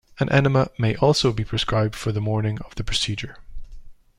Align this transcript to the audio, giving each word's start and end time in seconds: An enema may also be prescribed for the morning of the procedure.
An 0.19 0.29
enema 0.29 0.69
may 0.79 0.95
also 0.95 1.31
be 1.31 1.45
prescribed 1.45 1.93
for 1.95 2.11
the 2.11 2.19
morning 2.19 2.57
of 2.65 2.73
the 2.73 2.83
procedure. 2.83 3.37